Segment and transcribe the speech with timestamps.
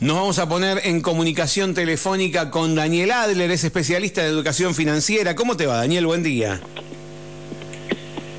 [0.00, 5.34] Nos vamos a poner en comunicación telefónica con Daniel Adler, es especialista de educación financiera.
[5.34, 6.06] ¿Cómo te va, Daniel?
[6.06, 6.60] Buen día.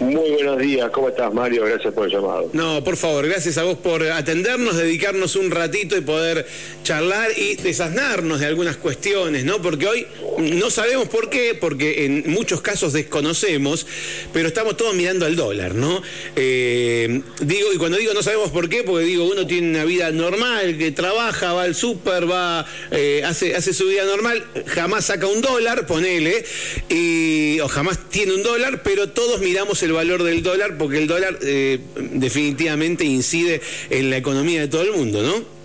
[0.10, 1.66] Muy buenos días, ¿cómo estás Mario?
[1.66, 2.50] Gracias por el llamado.
[2.54, 6.48] No, por favor, gracias a vos por atendernos, dedicarnos un ratito y poder
[6.84, 9.61] charlar y desasnarnos de algunas cuestiones, ¿no?
[9.61, 10.07] Porque hoy
[10.39, 13.86] no sabemos por qué, porque en muchos casos desconocemos,
[14.34, 16.02] pero estamos todos mirando al dólar, ¿no?
[16.36, 20.12] Eh, digo, y cuando digo no sabemos por qué, porque digo, uno tiene una vida
[20.12, 25.28] normal, que trabaja, va al súper, va, eh, hace, hace su vida normal, jamás saca
[25.28, 26.44] un dólar, ponele,
[27.61, 31.38] o jamás tiene un dólar, pero todos miramos el valor del dólar porque el dólar
[31.42, 31.80] eh,
[32.14, 35.59] definitivamente incide en la economía de todo el mundo, ¿no?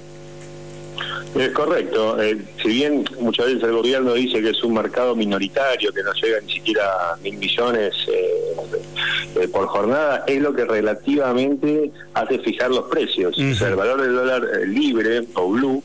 [1.41, 2.20] Es correcto.
[2.23, 6.12] Eh, si bien muchas veces el gobierno dice que es un mercado minoritario, que no
[6.12, 12.71] llega ni siquiera a mil millones eh, por jornada, es lo que relativamente hace fijar
[12.71, 13.37] los precios.
[13.37, 15.82] O sea, el valor del dólar libre o blue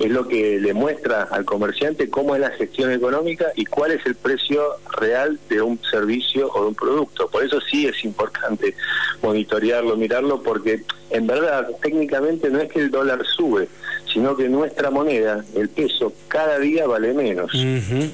[0.00, 4.04] es lo que le muestra al comerciante cómo es la gestión económica y cuál es
[4.06, 4.62] el precio
[4.98, 7.28] real de un servicio o de un producto.
[7.28, 8.74] Por eso sí es importante
[9.22, 13.68] monitorearlo, mirarlo, porque en verdad técnicamente no es que el dólar sube,
[14.12, 17.50] sino que nuestra moneda, el peso, cada día vale menos.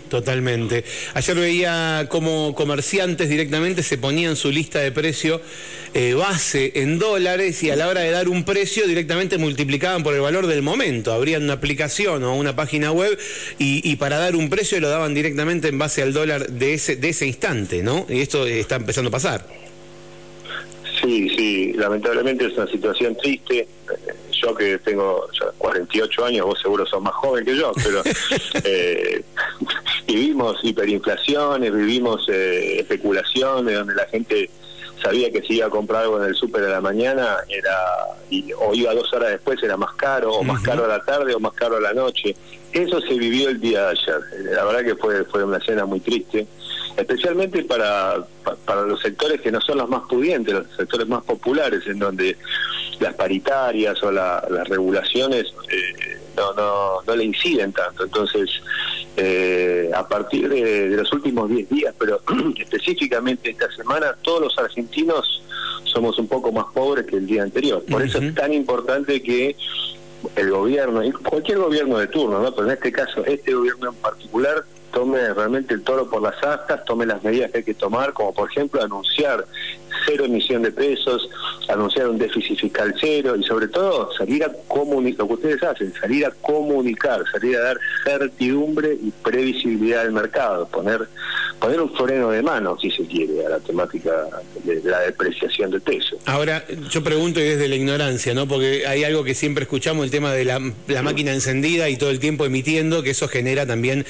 [0.09, 0.85] totalmente.
[1.15, 5.41] Ayer veía como comerciantes directamente se ponían su lista de precio
[5.95, 10.15] eh, base en dólares y a la hora de dar un precio directamente multiplicaban por
[10.15, 11.13] el valor del momento.
[11.13, 13.19] Abrían una aplicación o una página web
[13.59, 17.09] y, para dar un precio lo daban directamente en base al dólar de ese, de
[17.09, 18.07] ese instante, ¿no?
[18.09, 19.66] Y esto está empezando a pasar.
[21.07, 23.69] Sí, sí, lamentablemente es una situación triste
[24.43, 25.25] yo que tengo
[25.57, 28.03] 48 años, vos seguro sos más joven que yo, pero
[28.65, 29.23] eh,
[30.05, 34.51] vivimos hiperinflaciones, vivimos eh, especulaciones, donde la gente
[35.01, 37.77] sabía que si iba a comprar algo en el súper de la mañana era
[38.29, 41.37] y, o iba dos horas después era más caro, o más caro a la tarde
[41.37, 42.35] o más caro a la noche.
[42.73, 44.21] Eso se vivió el día de ayer.
[44.51, 46.49] La verdad que fue, fue una escena muy triste
[46.97, 48.25] especialmente para,
[48.65, 52.37] para los sectores que no son los más pudientes, los sectores más populares, en donde
[53.01, 58.05] las paritarias o las regulaciones eh, no, no, no le inciden tanto.
[58.05, 58.51] Entonces,
[59.17, 62.21] eh, a partir de, los últimos 10 días, pero
[62.59, 65.43] específicamente esta semana, todos los argentinos
[65.85, 67.83] somos un poco más pobres que el día anterior.
[67.91, 69.57] Por eso es tan importante que
[70.35, 72.55] el gobierno, y cualquier gobierno de turno, ¿no?
[72.55, 74.65] pero en este caso, este gobierno en particular,
[74.97, 78.33] tome realmente el toro por las astas, tome las medidas que hay que tomar, como
[78.33, 79.45] por ejemplo anunciar
[80.07, 81.29] cero emisión de pesos,
[81.69, 85.93] anunciar un déficit fiscal cero y sobre todo salir a comunicar, lo que ustedes hacen,
[86.01, 91.07] salir a comunicar, salir a dar certidumbre y previsibilidad al mercado, poner
[91.61, 94.13] poner un freno de mano, si se quiere, a la temática
[94.65, 96.19] de, la depreciación del peso.
[96.27, 98.47] Ahora, yo pregunto y desde la ignorancia, ¿no?
[98.47, 100.61] Porque hay algo que siempre escuchamos, el tema de la,
[101.03, 104.05] máquina encendida y todo el tiempo emitiendo, que eso genera también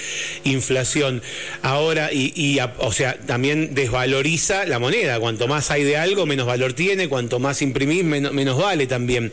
[0.44, 1.22] inflación.
[1.62, 5.20] Ahora, y, o sea, también desvaloriza la moneda.
[5.20, 9.32] Cuanto más hay de algo, menos valor tiene, cuanto más imprimís, menos, menos vale también.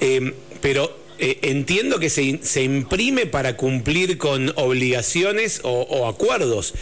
[0.00, 6.74] Eh, pero eh, entiendo que se, se, imprime para cumplir con obligaciones o, acuerdos.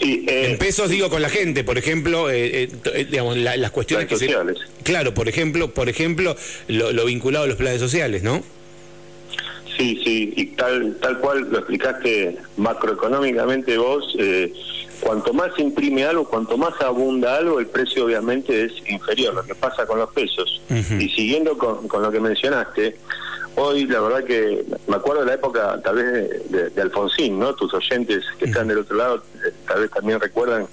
[0.00, 4.58] En eh, pesos digo con la gente, por ejemplo, digamos, las cuestiones que sociales.
[4.82, 6.36] claro, por ejemplo, por ejemplo,
[6.68, 8.42] lo, lo, vinculado a los planes sociales, ¿no?
[9.76, 14.14] Sí, sí, y tal tal cual lo explicaste macroeconómicamente vos.
[14.18, 14.52] Eh,
[15.00, 19.54] cuanto más imprime algo, cuanto más abunda algo, el precio obviamente es inferior, lo que
[19.54, 20.60] pasa con los pesos.
[20.68, 22.96] Y siguiendo con, lo que mencionaste,
[23.56, 27.54] hoy la verdad que me acuerdo de la época tal vez de, Alfonsín, ¿no?
[27.54, 30.66] Tus oyentes que están del otro lado eh, tal vez también recuerdan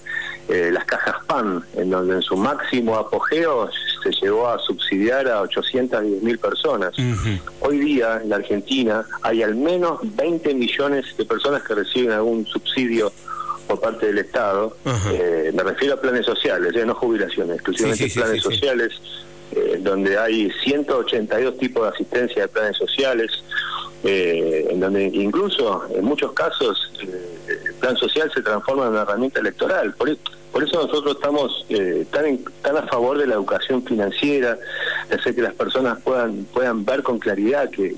[0.49, 3.69] eh, las cajas PAN, en donde en su máximo apogeo
[4.01, 6.93] se llegó a subsidiar a 810 mil personas.
[7.59, 12.45] Hoy día en la Argentina hay al menos 20 millones de personas que reciben algún
[12.45, 13.11] subsidio
[13.67, 14.75] por parte del Estado,
[15.11, 19.01] eh, me refiero a planes sociales, eh, no jubilaciones, exclusivamente planes sociales,
[19.55, 23.31] eh, donde hay 182 tipos de asistencia de planes sociales,
[24.03, 29.93] en donde incluso en muchos casos el plan social se transforma en una herramienta electoral.
[29.95, 30.15] Por,
[30.51, 31.65] por eso nosotros estamos
[32.11, 34.57] tan, tan a favor de la educación financiera,
[35.09, 37.95] de hacer que las personas puedan, puedan ver con claridad que,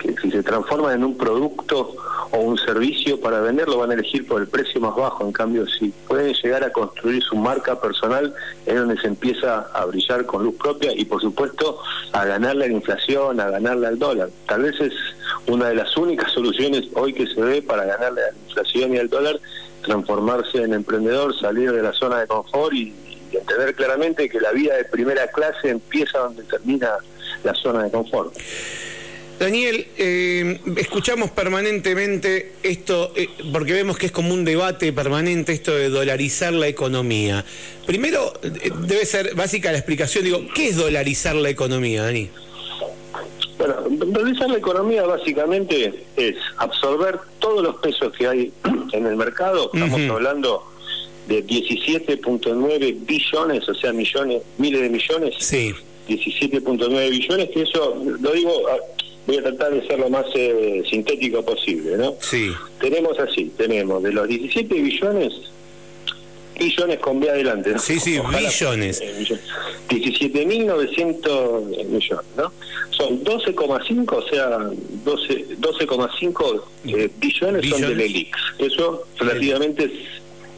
[0.00, 1.96] que si se transforman en un producto
[2.32, 5.24] o un servicio para venderlo van a elegir por el precio más bajo.
[5.24, 8.34] En cambio, si pueden llegar a construir su marca personal,
[8.64, 11.78] es donde se empieza a brillar con luz propia y, por supuesto,
[12.12, 14.30] a ganarle a la inflación, a ganarle al dólar.
[14.46, 14.94] Tal vez es
[15.46, 18.98] una de las únicas soluciones hoy que se ve para ganarle a la inflación y
[18.98, 19.38] al dólar,
[19.82, 22.94] transformarse en emprendedor, salir de la zona de confort y,
[23.30, 26.92] y entender claramente que la vida de primera clase empieza donde termina
[27.44, 28.34] la zona de confort.
[29.42, 35.74] Daniel, eh, escuchamos permanentemente esto, eh, porque vemos que es como un debate permanente esto
[35.74, 37.44] de dolarizar la economía.
[37.84, 42.30] Primero, eh, debe ser básica la explicación, digo, ¿qué es dolarizar la economía, Dani?
[43.58, 48.52] Bueno, dolarizar la economía básicamente es absorber todos los pesos que hay
[48.92, 50.72] en el mercado, estamos hablando
[51.26, 55.34] de 17.9 billones, o sea, millones, miles de millones.
[55.40, 55.74] Sí.
[56.08, 58.52] 17.9 billones, que eso, lo digo,
[59.26, 62.14] voy a tratar de ser lo más eh, sintético posible, ¿no?
[62.20, 62.52] Sí.
[62.80, 65.32] Tenemos así, tenemos de los 17 billones,
[66.58, 67.78] billones con B adelante, ¿no?
[67.78, 69.00] Sí, sí, billones.
[69.88, 72.52] 17.900 millones, ¿no?
[72.90, 78.38] Son 12,5, o sea, 12,5 eh, billones, son del ELIX.
[78.58, 79.92] Eso relativamente es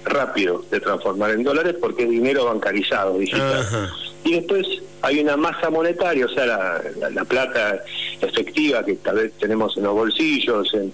[0.05, 3.67] rápido de transformar en dólares porque es dinero bancarizado, digital.
[4.25, 4.67] Y después
[5.03, 7.83] hay una masa monetaria, o sea, la, plata
[8.23, 10.93] efectiva que tal vez tenemos en los bolsillos, en,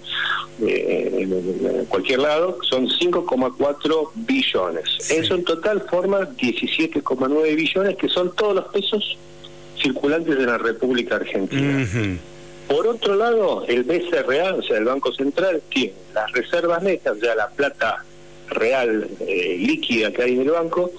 [0.65, 5.11] eh, cualquier lado, son 5,4 billones.
[5.11, 9.17] Eso en total forma 17,9 billones, que son todos los pesos
[9.81, 11.87] circulantes de la República Argentina.
[12.67, 17.19] Por otro lado, el BCRA, o sea, el Banco Central, tiene las reservas netas, o
[17.19, 18.05] sea, la plata
[18.49, 20.91] real eh, líquida que hay en el banco,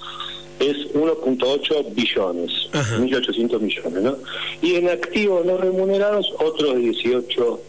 [0.59, 4.17] es 1.8 billones, 1.800 millones, ¿no?
[4.61, 7.61] Y en activos no remunerados, otros 18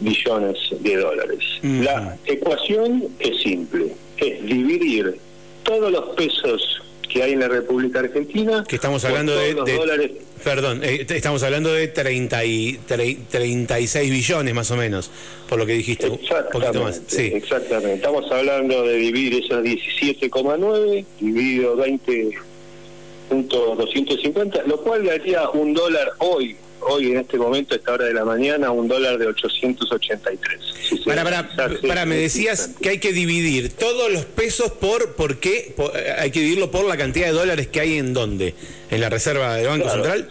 [0.00, 1.44] billones de dólares.
[1.62, 5.18] La ecuación es simple, es dividir
[5.62, 6.82] todos los pesos
[7.14, 8.64] que hay en la República Argentina.
[8.66, 10.10] Que estamos hablando de, dólares.
[10.42, 15.12] Perdón, eh, estamos hablando de 30 y, 36 billones más o menos,
[15.48, 16.08] por lo que dijiste.
[16.08, 16.18] Un
[16.52, 17.00] poquito más.
[17.06, 17.30] Sí.
[17.32, 17.94] Exactamente.
[17.94, 26.56] Estamos hablando de dividir esos 17,9 dividido 20.250, lo cual daría un dólar hoy
[26.86, 31.04] hoy en este momento, a esta hora de la mañana, un dólar de 883.
[31.04, 31.48] para, para,
[31.86, 35.74] para, me decías que hay que dividir todos los pesos por, ¿por qué?
[35.94, 38.54] Eh, hay que dividirlo por la cantidad de dólares que hay en dónde,
[38.90, 40.28] en la reserva del Banco Central.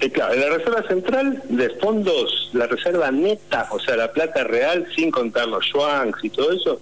[0.00, 4.44] Eh, claro, en la reserva central de fondos, la reserva neta, o sea, la plata
[4.44, 6.80] real, sin contar los yuans y todo eso,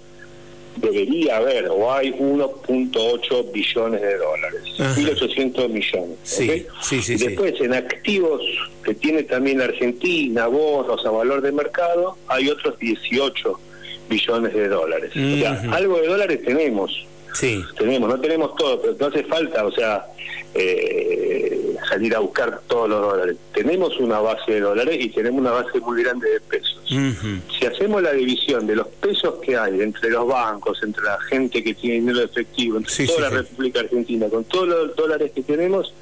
[0.77, 6.19] debería haber o hay 1.8 billones de dólares, 1.800 millones.
[6.23, 8.43] Sí, sí, sí, Después en activos
[8.85, 13.61] que tiene también Argentina, bonos a valor de mercado, hay otros 18
[14.09, 15.11] billones de dólares.
[15.11, 17.07] O sea, algo de dólares tenemos.
[17.35, 17.63] Sí.
[17.77, 20.07] Tenemos, no tenemos todo, pero no hace falta, o sea,
[20.55, 23.37] eh, salir a buscar todos los dólares.
[23.55, 26.83] Tenemos una base de dólares y tenemos una base muy grande de pesos.
[26.87, 31.63] Si hacemos la división de los pesos que hay entre los bancos, entre la gente
[31.63, 35.93] que tiene dinero efectivo, entre toda la República Argentina, con todos los dólares que tenemos,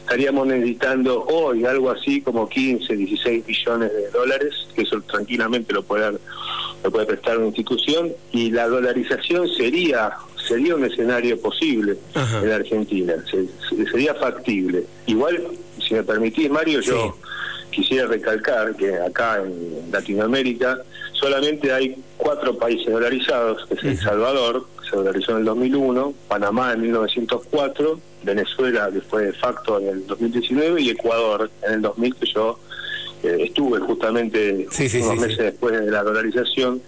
[0.00, 5.82] estaríamos necesitando hoy algo así como 15, 16 billones de dólares, que eso tranquilamente lo
[5.82, 6.18] puede,
[6.82, 10.12] lo puede prestar una institución, y la dolarización sería
[10.50, 13.14] sería un escenario posible en la Argentina,
[13.90, 14.84] sería factible.
[15.06, 15.46] Igual,
[15.78, 17.16] si me permitís, Mario, yo
[17.70, 20.82] quisiera recalcar que acá en Latinoamérica
[21.12, 26.14] solamente hay cuatro países dolarizados, que es El Salvador, que se dolarizó en el 2001,
[26.26, 31.82] Panamá en 1904, Venezuela, que fue de facto en el 2019, y Ecuador en el
[31.82, 32.58] 2000, que yo
[33.22, 36.80] eh, estuve justamente unos meses después de la dolarización.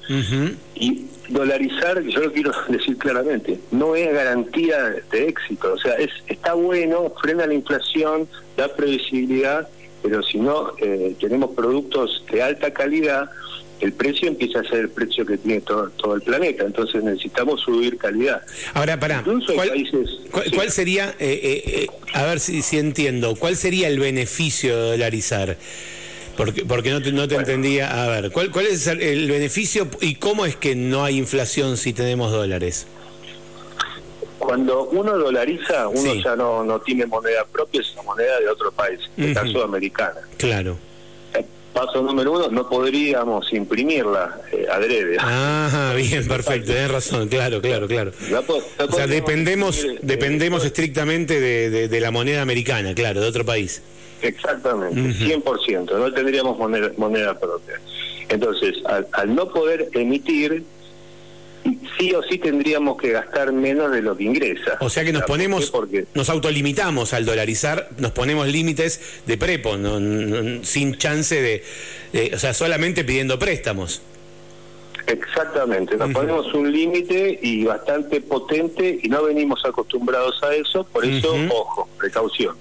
[0.74, 5.74] Y dolarizar, yo lo quiero decir claramente, no es garantía de éxito.
[5.74, 9.68] O sea, es está bueno, frena la inflación, da previsibilidad,
[10.02, 13.30] pero si no eh, tenemos productos de alta calidad,
[13.80, 16.64] el precio empieza a ser el precio que tiene todo, todo el planeta.
[16.64, 18.42] Entonces necesitamos subir calidad.
[18.74, 24.90] Ahora, para, ¿cuál, sería, eh, a ver si, si entiendo, cuál sería el beneficio de
[24.92, 25.56] dolarizar?
[26.36, 28.04] Porque, porque no te, no te entendía.
[28.04, 31.92] A ver, ¿cuál, ¿cuál es el beneficio y cómo es que no hay inflación si
[31.92, 32.86] tenemos dólares?
[34.38, 38.98] Cuando uno dolariza, uno ya no, no tiene moneda propia, una moneda de otro país,
[39.16, 40.20] la sudamericana.
[40.36, 40.76] Claro.
[41.34, 45.16] Eh, paso número uno, no podríamos imprimirla eh, adrede.
[45.20, 48.12] Ah, bien, perfecto, tenés razón, claro, claro, claro.
[48.78, 53.80] o sea, dependemos, eh, dependemos estrictamente de, de la moneda americana, claro, de otro país.
[54.22, 57.80] Exactamente, 100%, no tendríamos moneda, moneda propia.
[58.28, 60.64] Entonces, al, no poder emitir,
[61.98, 64.78] sí o sí tendríamos que gastar menos de lo que ingresa.
[64.80, 66.06] O sea que nos ponemos, Porque...
[66.14, 69.76] nos autolimitamos al dolarizar, nos ponemos límites de prepo,
[70.62, 71.62] sin chance
[72.12, 74.02] de, o sea, solamente pidiendo préstamos.
[75.08, 81.04] Exactamente, nos ponemos un límite y bastante potente y no venimos acostumbrados a eso, por
[81.04, 82.54] eso, ojo, precaución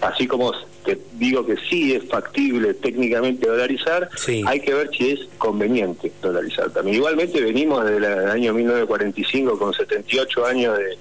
[0.00, 0.52] así como
[0.94, 4.08] te digo que sí es factible técnicamente dolarizar,
[4.46, 6.96] hay que ver si es conveniente dolarizar también.
[6.96, 10.96] Igualmente venimos desde el año 1945 con 78 años de,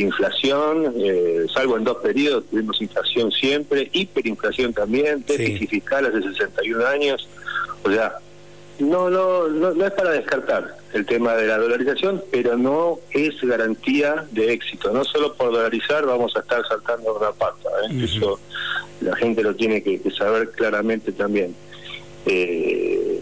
[0.00, 6.86] inflación, eh, salvo en dos periodos, tuvimos inflación siempre, hiperinflación también, déficit fiscal hace 61
[6.86, 7.28] años,
[7.84, 8.18] o sea,
[8.78, 14.26] no, no, no, es para descartar el tema de la dolarización, pero no es garantía
[14.32, 14.90] de éxito.
[14.92, 17.68] No solo por dolarizar vamos a estar saltando una pata.
[17.90, 18.04] ¿eh?
[18.04, 18.40] Eso
[19.02, 21.54] la gente lo tiene que, saber claramente también.
[22.26, 23.12] Eh,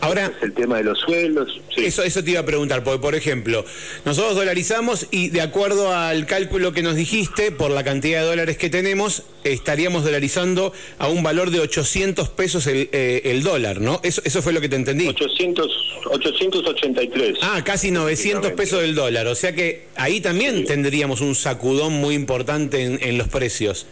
[0.00, 1.60] Ahora, el tema de los sueldos.
[1.76, 3.64] Eso, eso te iba a preguntar, porque por ejemplo,
[4.04, 8.56] nosotros dolarizamos y de acuerdo al cálculo que nos dijiste, por la cantidad de dólares
[8.56, 14.00] que tenemos, estaríamos dolarizando a un valor de 800 pesos el, eh, el dólar, ¿no?
[14.02, 15.06] Eso, eso fue lo que te entendí.
[15.08, 15.70] 800,
[16.06, 17.38] 883.
[17.42, 22.14] Ah, casi 900 pesos del dólar, o sea que ahí también tendríamos un sacudón muy
[22.14, 23.86] importante en, los precios.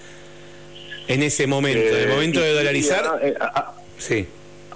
[1.08, 3.20] En ese momento, en el eh, momento de dolarizar.
[3.22, 3.34] Eh,
[3.98, 4.26] sí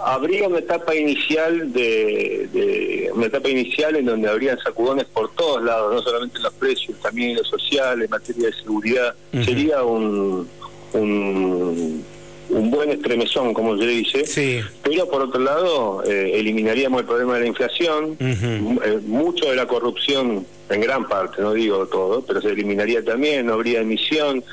[0.05, 5.95] habría una etapa inicial de, una etapa inicial en donde habría sacudones por todos lados,
[5.95, 9.15] no solamente en los precios, también en lo social, en materia de seguridad.
[9.45, 10.49] Sería un,
[10.93, 12.05] un,
[12.49, 14.27] buen estremezón, como se dice.
[14.27, 14.61] Sí.
[14.83, 19.67] Pero por otro lado, eh, eliminaríamos el problema de la inflación, eh, mucho de la
[19.67, 24.45] corrupción, en gran parte, no digo todo, pero se eliminaría también, no habría emisión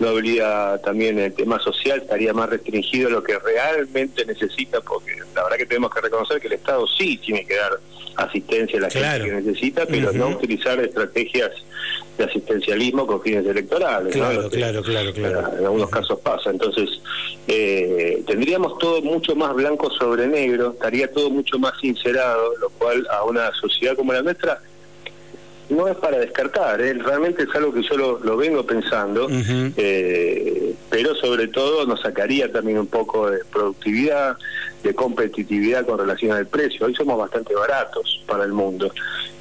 [0.00, 5.12] no habría también el tema social, estaría más restringido a lo que realmente necesita, porque
[5.34, 7.78] la verdad que tenemos que reconocer que el Estado sí tiene que dar
[8.16, 11.50] asistencia a la gente que necesita, pero no utilizar estrategias
[12.18, 14.14] de asistencialismo con fines electorales.
[14.14, 15.58] Claro, claro, claro, claro.
[15.58, 16.50] En algunos casos pasa.
[16.50, 16.88] Entonces,
[17.46, 23.06] eh, tendríamos todo mucho más blanco sobre negro, estaría todo mucho más sincerado, lo cual
[23.10, 24.60] a una sociedad como la nuestra
[25.70, 26.94] no es para descartar, ¿eh?
[26.94, 32.78] realmente es algo que yo lo, vengo pensando, eh, pero sobre todo nos sacaría también
[32.78, 34.36] un poco de productividad,
[34.82, 36.86] de competitividad con relación al precio.
[36.86, 38.92] Hoy somos bastante baratos para el mundo.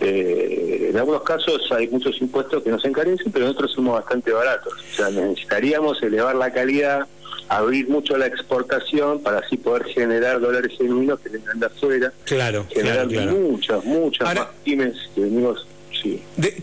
[0.02, 4.74] Eh, en algunos casos hay muchos impuestos que nos encarecen, pero nosotros somos bastante baratos.
[4.74, 7.08] O sea, necesitaríamos elevar la calidad
[7.48, 12.14] abrir mucho la exportación para así poder generar dólares genuinos que vengan de afuera.
[12.26, 15.66] Claro, generar muchas, muchas más pymes que venimos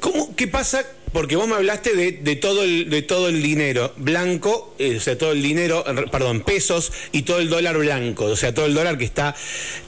[0.00, 0.84] ¿cómo, ¿Qué pasa?
[1.12, 5.16] Porque vos me hablaste de, todo, el, de todo el dinero blanco, eh, o sea,
[5.16, 8.98] todo el dinero, perdón, pesos y todo el dólar blanco, o sea, todo el dólar
[8.98, 9.34] que está,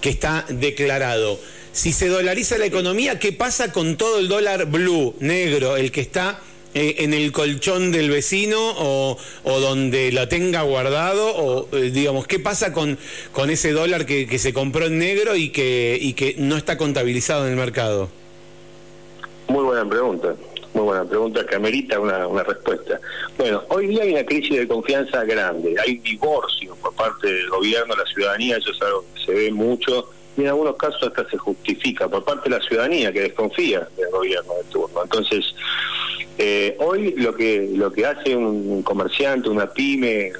[0.00, 1.38] que está declarado.
[1.72, 6.00] Si se dolariza la economía, ¿qué pasa con todo el dólar blue, negro, el que
[6.00, 6.40] está
[6.74, 11.36] eh, en el colchón del vecino o, donde lo tenga guardado?
[11.36, 12.98] O, eh, digamos, ¿qué pasa con,
[13.32, 16.78] con ese dólar que, que se compró en negro y que, y que no está
[16.78, 18.08] contabilizado en el mercado?
[19.48, 20.34] Muy buena pregunta,
[20.74, 23.00] muy buena pregunta que amerita una, respuesta.
[23.38, 27.96] Bueno, hoy día hay una crisis de confianza grande, hay divorcio por parte del gobierno,
[27.96, 31.38] la ciudadanía, eso es algo que se ve mucho y en algunos casos hasta se
[31.38, 35.02] justifica por parte de la ciudadanía que desconfía del gobierno de turno.
[35.02, 35.54] Entonces,
[36.36, 40.32] eh, hoy lo que lo que hace un comerciante, una pyme,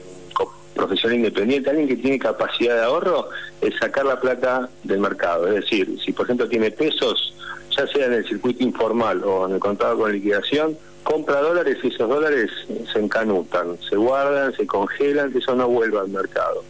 [0.78, 3.28] profesional independiente, alguien que tiene capacidad de ahorro,
[3.60, 5.48] es sacar la plata del mercado.
[5.48, 7.34] Es decir, si por ejemplo tiene pesos,
[7.76, 11.88] ya sea en el circuito informal o en el contado con liquidación, compra dólares y
[11.88, 12.50] esos dólares
[12.92, 16.62] se encanutan, se guardan, se congelan, que eso no vuelva al mercado.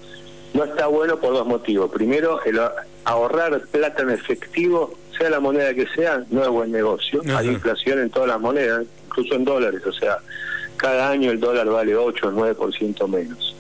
[0.55, 1.91] No está bueno por dos motivos.
[1.91, 2.61] Primero, el
[3.05, 7.23] ahorrar plata en efectivo, sea la moneda que sea, no es buen negocio.
[7.37, 10.19] Hay inflación en todas las monedas, incluso en dólares, o sea,
[10.77, 13.57] cada año el dólar vale 8 o 9% menos.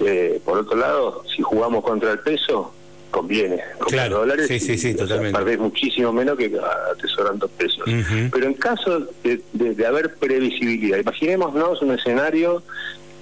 [0.00, 2.72] Eh, por otro lado, si jugamos contra el peso,
[3.18, 5.56] conviene comprar dólares sí, sí, sí, totalmente.
[5.58, 6.52] muchísimo menos que
[6.92, 7.84] atesorando pesos.
[8.30, 12.62] Pero en caso de, haber previsibilidad, imaginémonos un escenario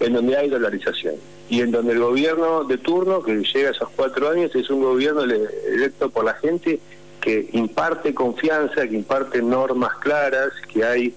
[0.01, 1.15] en donde hay dolarización
[1.49, 4.83] y en donde el gobierno de turno, que llega a esos cuatro años, es un
[4.83, 6.81] gobierno electo por la gente
[7.21, 11.15] que imparte confianza, que imparte normas claras, que hay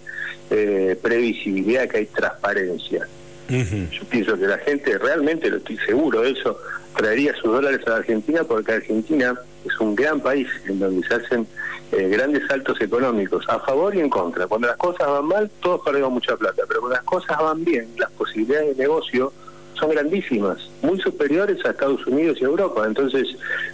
[0.49, 3.07] eh, previsibilidad, que hay transparencia.
[3.49, 6.55] Yo pienso que la gente, realmente lo estoy seguro de eso,
[6.95, 11.47] traería sus dólares a Argentina porque Argentina es un gran país en donde se hacen
[11.91, 14.47] eh, grandes saltos económicos, a favor y en contra.
[14.47, 17.87] Cuando las cosas van mal, todos perdemos mucha plata, pero cuando las cosas van bien,
[17.97, 19.33] las posibilidades de negocio
[19.73, 22.85] son grandísimas, muy superiores a Estados Unidos y Europa.
[22.85, 23.27] Entonces,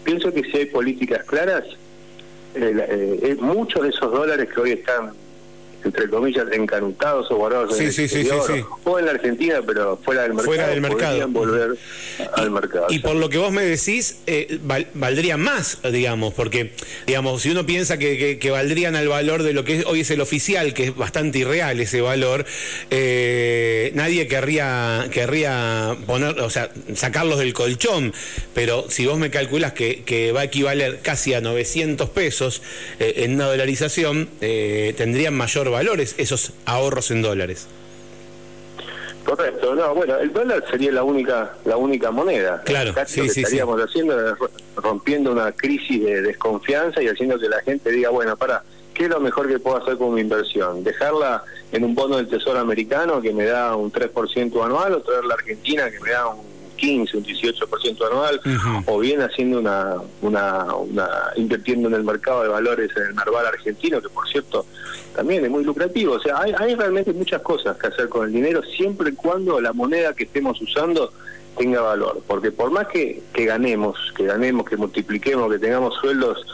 [0.03, 1.65] pienso que si hay políticas claras,
[2.53, 5.11] eh, eh, muchos de esos dólares que hoy están
[5.85, 10.33] entre comillas, encanutados o guardados en el exterior, o en la Argentina, pero fuera del
[10.33, 11.27] mercado, fuera del mercado.
[11.27, 11.77] volver
[12.33, 12.87] al mercado.
[12.89, 14.59] Y por lo que vos me decís, eh,
[14.95, 16.71] valdría más, digamos, porque,
[17.05, 20.21] digamos, si uno piensa que, que, valdrían al valor de lo que hoy es el
[20.21, 22.45] oficial, que es bastante irreal ese valor,
[22.89, 28.13] eh, nadie querría, querría poner, o sea, sacarlos del colchón,
[28.55, 32.63] pero si vos me calculas que, que va a equivaler casi a 900 pesos
[32.99, 37.67] eh, en una dolarización, tendrían mayor valores esos ahorros en dólares.
[39.25, 42.61] Correcto, no, bueno, el dólar sería la única la única moneda.
[42.63, 44.37] Claro, sí, lo que estaríamos haciendo
[44.77, 48.63] rompiendo una crisis de desconfianza y haciendo que la gente diga, bueno, para,
[48.93, 50.83] ¿qué es lo mejor que puedo hacer con mi inversión?
[50.83, 55.25] ¿Dejarla en un bono del Tesoro americano que me da un 3% anual o traer
[55.25, 58.39] la Argentina que me da un 15, un 18% anual,
[58.85, 63.47] o bien haciendo una, una, una, invirtiendo en el mercado de valores en el Narval
[63.47, 64.65] argentino, que por cierto
[65.15, 66.13] también es muy lucrativo.
[66.13, 69.59] O sea, hay, hay realmente muchas cosas que hacer con el dinero, siempre y cuando
[69.59, 71.11] la moneda que estemos usando
[71.57, 72.21] tenga valor.
[72.27, 76.45] Porque por más que, que ganemos, que ganemos, que multipliquemos, que tengamos sueldos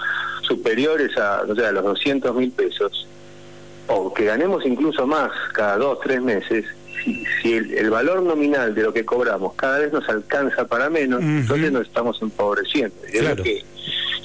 [0.41, 3.07] superiores a, no sé, a los 200 mil pesos,
[3.87, 6.65] o que ganemos incluso más cada dos, tres meses,
[7.41, 11.71] si, el, valor nominal de lo que cobramos cada vez nos alcanza para menos, entonces
[11.71, 12.95] nos estamos empobreciendo.
[13.11, 13.63] es lo que,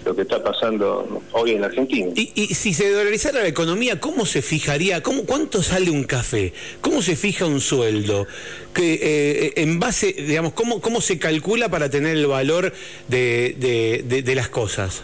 [0.06, 2.12] lo que está pasando hoy en Argentina.
[2.14, 5.02] Y, si se dolarizara la economía, ¿cómo se fijaría?
[5.02, 6.52] ¿Cómo, ¿Cuánto sale un café?
[6.80, 8.26] ¿Cómo se fija un sueldo?
[8.72, 12.72] Que, eh, en base, digamos, ¿cómo, ¿cómo se calcula para tener el valor
[13.08, 15.02] de, de las cosas?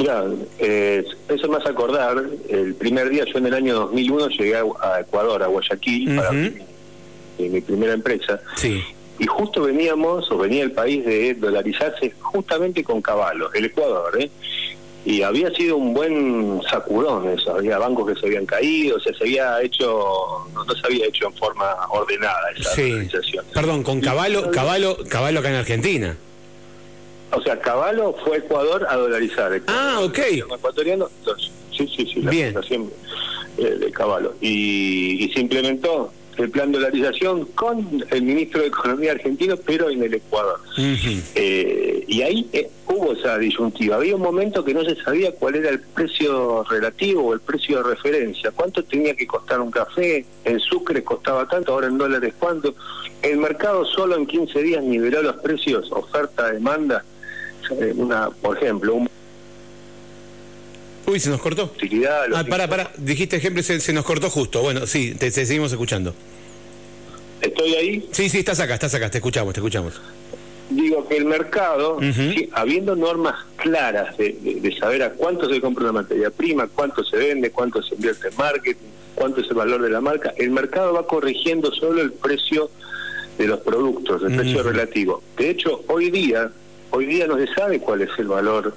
[0.00, 0.24] Mira,
[0.58, 5.42] eh, eso hace acordar, el primer día yo en el año 2001 llegué a, Ecuador,
[5.42, 8.40] a Guayaquil, para mi, primera empresa.
[8.56, 8.82] Sí.
[9.20, 14.30] Y justo veníamos, o venía el país de dolarizarse justamente con Caballo, el Ecuador, ¿eh?
[15.04, 19.12] Y había sido un buen sacudón eso, había bancos que se habían caído, o sea,
[19.14, 23.08] se había hecho, no, se había hecho en forma ordenada esa sí.
[23.52, 26.16] Perdón, con Caballo, Caballo, Caballo acá en Argentina.
[27.32, 29.52] O sea, Caballo fue Ecuador a dolarizar.
[29.66, 30.18] ah, ok.
[30.18, 31.10] Ecuatoriano,
[31.76, 32.54] sí, sí, sí, la Bien.
[33.58, 34.34] Eh, de Caballo.
[34.40, 36.10] Y, y se implementó
[36.42, 40.60] el plan de dolarización con el ministro de Economía argentino, pero en el Ecuador.
[40.76, 43.96] Eh, y ahí eh, hubo esa disyuntiva.
[43.96, 47.78] Había un momento que no se sabía cuál era el precio relativo o el precio
[47.78, 48.50] de referencia.
[48.50, 50.24] ¿Cuánto tenía que costar un café?
[50.44, 52.74] En Sucre costaba tanto, ahora en dólares cuánto.
[53.22, 57.04] El mercado solo en 15 días niveló los precios, oferta, demanda
[57.70, 59.10] eh, una, por ejemplo, un
[61.06, 61.72] Uy, se nos cortó.
[62.34, 64.62] Ah, para, para, dijiste ejemplo, se, se, nos cortó justo.
[64.62, 66.14] Bueno, sí, te, seguimos escuchando.
[67.40, 68.08] ¿Estoy ahí?
[68.12, 70.00] Sí, sí, estás acá, estás acá, te escuchamos, te escuchamos.
[70.70, 71.98] Digo que el mercado,
[72.52, 77.50] habiendo normas claras de, saber a cuánto se compra una materia prima, cuánto se vende,
[77.50, 81.06] cuánto se invierte en marketing, cuánto es el valor de la marca, el mercado va
[81.06, 82.70] corrigiendo solo el precio
[83.36, 85.22] de los productos, el precio relativo.
[85.36, 86.52] De hecho, hoy día
[86.90, 88.74] hoy día no se sabe cuál es el valor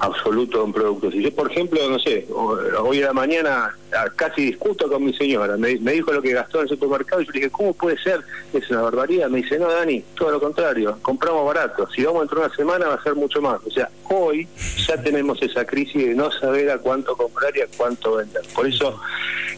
[0.00, 1.10] absoluto de un producto.
[1.10, 3.74] Si yo, por ejemplo, no sé, hoy a la mañana
[4.16, 7.32] casi discuto con mi señora, me, dijo lo que gastó en el supermercado y yo
[7.32, 8.20] le dije, ¿cómo puede ser?
[8.52, 9.28] Es una barbaridad.
[9.28, 11.88] Me dice, no, Dani, todo lo contrario, compramos barato.
[11.94, 13.60] Si vamos dentro de una semana va a ser mucho más.
[13.64, 14.48] O sea, hoy
[14.86, 18.42] ya tenemos esa crisis de no saber a cuánto comprar y a cuánto vender.
[18.54, 19.00] Por eso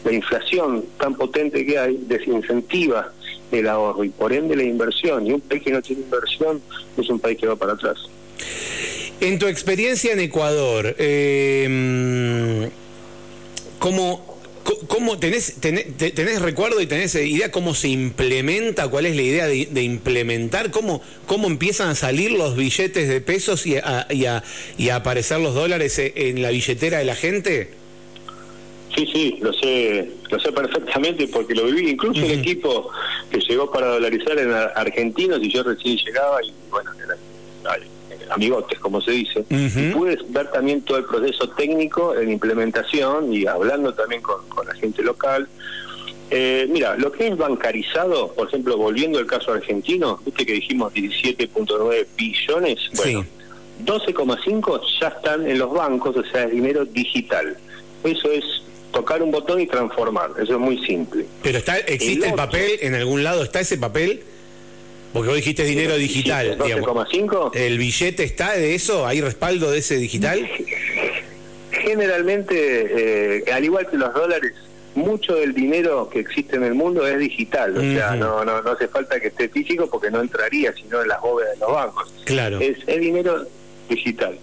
[0.03, 3.11] la inflación tan potente que hay desincentiva
[3.51, 5.25] el ahorro y por ende la inversión.
[5.27, 6.61] Y un país que no tiene inversión
[6.97, 7.97] es un país que va para atrás.
[9.19, 12.69] En tu experiencia en Ecuador, eh,
[13.79, 14.39] ¿cómo,
[14.87, 18.89] cómo tenés, tenés, recuerdo y tenés idea cómo se implementa?
[18.89, 20.69] ¿Cuál es la idea de, implementar?
[20.69, 24.43] ¿Cómo, ¿Cómo empiezan a salir los billetes de pesos y a, y a,
[24.77, 27.71] y a aparecer los dólares en la billetera de la gente?
[28.95, 31.91] Sí, sí, lo sé, lo sé perfectamente porque lo viví.
[31.91, 32.89] Incluso el equipo
[33.29, 36.91] que llegó para dolarizar en argentinos y yo recién llegaba y bueno,
[38.29, 39.45] amigotes, como se dice.
[39.49, 44.73] Y pude ver también todo el proceso técnico en implementación y hablando también con, la
[44.75, 45.47] gente local.
[46.29, 50.93] Eh, mira, lo que es bancarizado, por ejemplo, volviendo al caso argentino, viste que dijimos
[50.93, 53.25] 17.9 billones, bueno,
[53.85, 57.57] 12,5 ya están en los bancos, o sea, es dinero digital.
[58.03, 58.43] Eso es
[58.97, 61.27] tocar un botón y transformar, eso es muy simple.
[61.43, 64.23] Pero está existe el, papel, en algún lado está ese papel,
[65.13, 66.57] porque vos dijiste dinero digital.
[66.57, 67.51] 12,5.
[67.55, 69.05] ¿El billete está de eso?
[69.05, 70.49] ¿Hay respaldo de ese digital?
[71.69, 74.53] Generalmente, eh, al igual que los dólares,
[74.95, 78.71] mucho del dinero que existe en el mundo es digital, o sea, no, no, no
[78.71, 82.11] hace falta que esté físico porque no entraría sino en las bóvedas de los bancos.
[82.25, 82.59] Claro.
[82.59, 83.45] Es, es dinero
[83.87, 84.39] digital.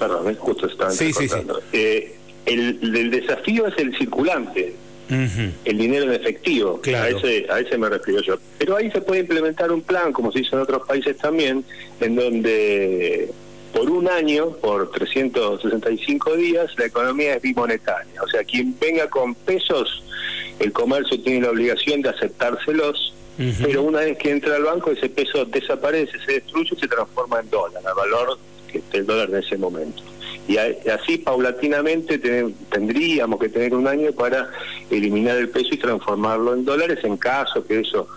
[0.00, 1.38] Perdón, justo estaba sí, sí, sí.
[1.72, 2.17] Eh,
[2.48, 4.74] El, desafío es el circulante,
[5.08, 6.80] el dinero en efectivo.
[6.86, 8.38] A, ese, a ese me refiero yo.
[8.58, 11.64] Pero ahí se puede implementar un plan, como se hizo en otros países también,
[12.00, 13.30] en donde
[13.72, 18.22] por un año, por 365 días, la economía es bimonetaria.
[18.22, 20.02] O sea, quien venga con pesos,
[20.58, 23.14] el comercio tiene la obligación de aceptárselos,
[23.62, 27.38] pero una vez que entra al banco, ese peso desaparece, se destruye y se transforma
[27.38, 28.38] en dólar, al valor
[28.70, 30.02] que el dólar en ese momento.
[30.48, 34.50] Y así paulatinamente tendríamos que tener un año para
[34.90, 38.08] eliminar el peso y transformarlo en dólares en caso que eso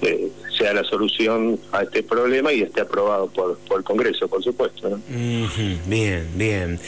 [0.00, 4.42] eh, sea la solución a este problema y esté aprobado por, por el Congreso, por
[4.42, 5.00] supuesto.
[5.08, 6.78] Bien, bien.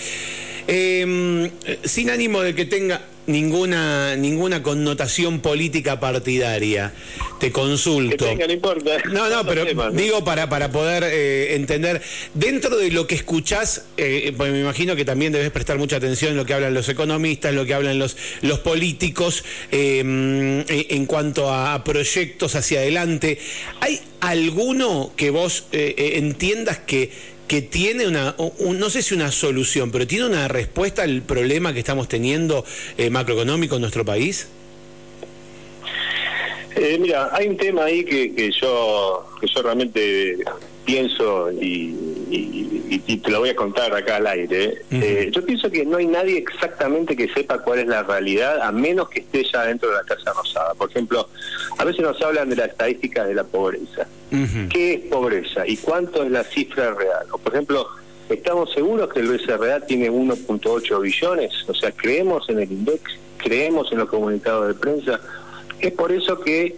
[0.69, 1.51] Eh,
[1.83, 6.93] sin ánimo de que tenga ninguna ninguna connotación política partidaria.
[7.39, 8.27] Te consulto.
[8.35, 8.99] no importa.
[9.11, 12.01] No, no, pero digo para, para poder eh, entender,
[12.35, 16.33] dentro de lo que escuchás, eh, pues me imagino que también debes prestar mucha atención
[16.33, 21.53] en lo que hablan los economistas, lo que hablan los, los políticos em, en cuanto
[21.53, 23.39] a proyectos hacia adelante.
[23.81, 27.11] ¿Hay alguno que vos entiendas que
[27.49, 31.81] que tiene una, no sé si una solución, pero tiene una respuesta al problema que
[31.81, 32.65] estamos teniendo
[32.97, 34.49] eh, macroeconómico en nuestro país?
[36.75, 40.39] Eh, mira, hay un tema ahí que, que yo que yo realmente
[40.85, 41.95] pienso y,
[42.99, 44.83] te lo voy a contar acá al aire.
[44.91, 48.73] Eh, yo pienso que no hay nadie exactamente que sepa cuál es la realidad, a
[48.73, 50.75] menos que esté ya dentro de la Casa Rosada.
[50.75, 51.29] Por ejemplo,
[51.79, 54.07] a veces nos hablan de las estadísticas de la pobreza.
[54.71, 57.27] ¿Qué es pobreza y cuánto es la cifra real?
[57.33, 57.87] O, por ejemplo,
[58.29, 61.53] ¿estamos seguros que el BCRA tiene 1.8 billones?
[61.69, 63.19] O sea, ¿creemos en el INDEX?
[63.39, 65.21] ¿Creemos en los comunicados de prensa?
[65.81, 66.77] Es por eso que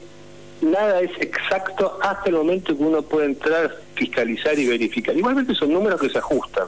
[0.62, 5.16] nada es exacto hasta el momento que uno puede entrar, fiscalizar y verificar.
[5.16, 6.66] Igualmente son números que se ajustan,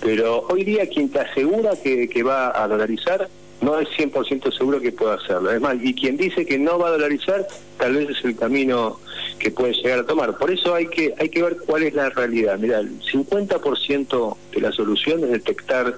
[0.00, 3.28] pero hoy día quien te asegura que, que va a dolarizar
[3.60, 5.50] no es 100% seguro que pueda hacerlo.
[5.50, 7.46] Es más, y quien dice que no va a dolarizar,
[7.78, 9.00] tal vez es el camino
[9.38, 10.36] que puede llegar a tomar.
[10.36, 12.58] Por eso hay que hay que ver cuál es la realidad.
[12.58, 15.96] Mira, el 50% de la solución es detectar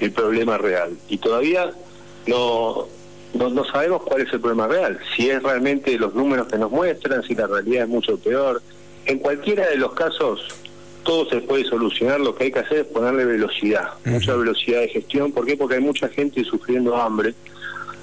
[0.00, 0.96] el problema real.
[1.08, 1.72] Y todavía
[2.26, 2.88] no
[3.34, 6.70] no, no sabemos cuál es el problema real, si es realmente los números que nos
[6.70, 8.62] muestran, si la realidad es mucho peor.
[9.06, 10.46] En cualquiera de los casos,
[11.02, 14.88] todo se puede solucionar, lo que hay que hacer es ponerle velocidad, mucha velocidad de
[14.88, 15.32] gestión.
[15.32, 15.56] ¿Por qué?
[15.56, 17.34] Porque hay mucha gente sufriendo hambre,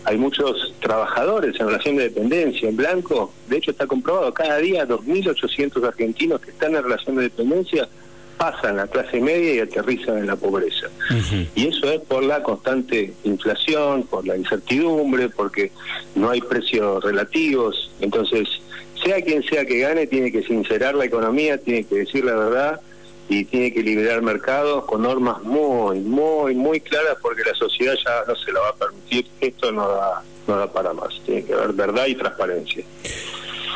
[0.03, 4.87] hay muchos trabajadores en relación de dependencia, en blanco, de hecho está comprobado, cada día
[4.87, 7.87] 2.800 argentinos que están en relación de dependencia
[8.39, 10.87] pasan la clase media y aterrizan en la pobreza.
[11.55, 15.71] Y eso es por la constante inflación, por la incertidumbre, porque
[16.15, 17.91] no hay precios relativos.
[17.99, 18.47] Entonces,
[19.03, 22.81] sea quien sea que gane, tiene que sincerar la economía, tiene que decir la verdad
[23.29, 28.23] y tiene que liberar mercados con normas muy, muy, muy claras porque la sociedad ya
[28.27, 29.27] no se la va a permitir.
[29.39, 31.21] Esto no da, no da para más.
[31.25, 32.83] Tiene que haber verdad y transparencia.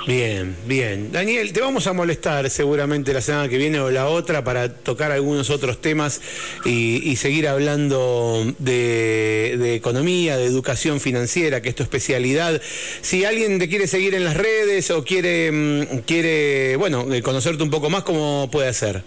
[0.05, 1.13] Bien, bien.
[1.13, 5.13] Daniel, te vamos a molestar seguramente la semana que viene o la otra para tocar
[5.13, 6.19] algunos otros temas
[6.65, 12.61] y, seguir hablando de, economía, de educación financiera, que es tu especialidad.
[13.01, 17.69] Si alguien te quiere seguir en las redes o quiere, mm, quiere bueno, conocerte un
[17.69, 19.03] poco más, ¿cómo puede hacer?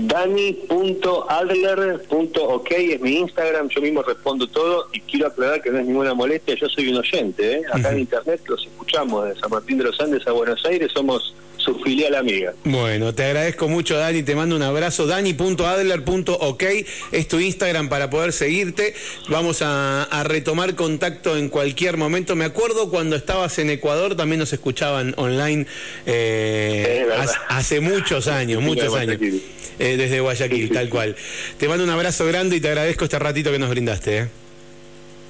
[0.00, 6.12] Dani.adler.ok es mi Instagram, yo mismo respondo todo y quiero aclarar que no es ninguna
[6.14, 7.62] molestia, yo soy un oyente, ¿eh?
[7.72, 11.34] acá en internet los escuchamos de San Martín de los Andes a Buenos Aires, somos
[11.66, 12.54] su filial amiga.
[12.64, 16.62] Bueno, te agradezco mucho Dani, te mando un abrazo, dani.adler.ok
[17.12, 18.94] es tu Instagram para poder seguirte,
[19.28, 24.52] vamos a, retomar contacto en cualquier momento, me acuerdo cuando estabas en Ecuador también nos
[24.52, 25.66] escuchaban online
[26.06, 27.06] eh,
[27.48, 29.18] hace, muchos años, muchos años.
[29.78, 31.16] Eh, desde Guayaquil, tal cual.
[31.58, 34.18] Te mando un abrazo grande y te agradezco este ratito que nos brindaste.
[34.18, 34.28] ¿eh?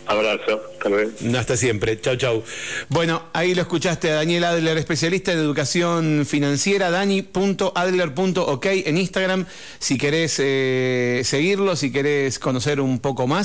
[0.06, 1.10] Abrazo, hasta luego.
[1.36, 2.42] Hasta siempre, chau chau.
[2.88, 9.46] Bueno, ahí lo escuchaste a Daniel Adler, especialista en educación financiera, dani.adler.ok en Instagram,
[9.78, 13.34] si querés eh, seguirlo, si querés conocer un poco más.